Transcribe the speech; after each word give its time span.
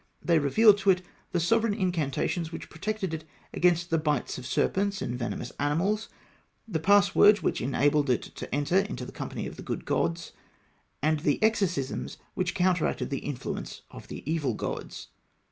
They 0.19 0.39
revealed 0.39 0.79
to 0.79 0.89
it 0.89 1.03
the 1.31 1.39
sovereign 1.39 1.75
incantations 1.75 2.51
which 2.51 2.71
protected 2.71 3.13
it 3.13 3.23
against 3.53 3.91
the 3.91 3.99
bites 3.99 4.39
of 4.39 4.47
serpents 4.47 4.99
and 4.99 5.15
venomous 5.15 5.51
animals, 5.59 6.09
the 6.67 6.79
passwords 6.79 7.43
which 7.43 7.61
enabled 7.61 8.09
it 8.09 8.23
to 8.23 8.51
enter 8.55 8.79
into 8.79 9.05
the 9.05 9.11
company 9.11 9.45
of 9.45 9.57
the 9.57 9.61
good 9.61 9.85
gods, 9.85 10.31
and 11.03 11.19
the 11.19 11.37
exorcisms 11.43 12.17
which 12.33 12.55
counteracted 12.55 13.11
the 13.11 13.19
influence 13.19 13.81
of 13.91 14.07
the 14.07 14.23
evil 14.25 14.55
gods. 14.55 15.09